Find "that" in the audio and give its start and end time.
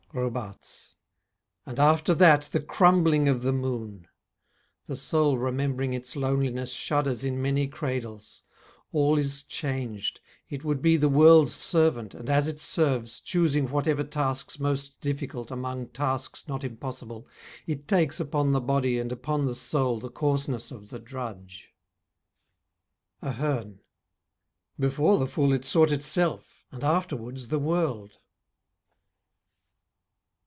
2.15-2.41